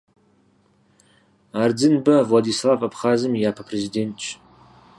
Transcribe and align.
Ардзынбэ 1.61 2.15
Владислав 2.29 2.79
Абхъазым 2.87 3.31
и 3.35 3.41
япэ 3.49 3.63
Президентщ. 3.69 4.23